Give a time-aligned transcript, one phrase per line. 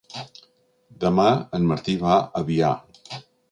[1.03, 1.27] Demà
[1.59, 2.75] en Martí va a Biar.